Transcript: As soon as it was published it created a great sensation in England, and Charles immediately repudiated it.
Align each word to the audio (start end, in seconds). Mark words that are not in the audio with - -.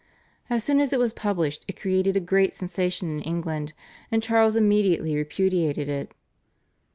As 0.49 0.63
soon 0.63 0.79
as 0.79 0.91
it 0.91 0.97
was 0.97 1.13
published 1.13 1.63
it 1.67 1.79
created 1.79 2.17
a 2.17 2.19
great 2.19 2.55
sensation 2.55 3.07
in 3.11 3.21
England, 3.21 3.73
and 4.11 4.23
Charles 4.23 4.55
immediately 4.55 5.15
repudiated 5.15 5.87
it. 5.89 6.11